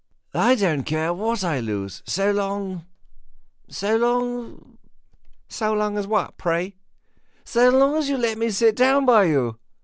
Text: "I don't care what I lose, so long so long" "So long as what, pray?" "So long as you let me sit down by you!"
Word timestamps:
"I 0.33 0.55
don't 0.55 0.81
care 0.81 1.13
what 1.13 1.43
I 1.43 1.59
lose, 1.59 2.01
so 2.07 2.31
long 2.31 2.87
so 3.69 3.95
long" 3.97 4.79
"So 5.57 5.73
long 5.75 5.95
as 5.95 6.07
what, 6.07 6.39
pray?" 6.39 6.73
"So 7.43 7.69
long 7.69 7.95
as 7.97 8.09
you 8.09 8.17
let 8.17 8.39
me 8.39 8.49
sit 8.49 8.75
down 8.75 9.05
by 9.05 9.25
you!" 9.25 9.59